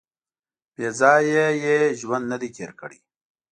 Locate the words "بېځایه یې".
0.75-1.77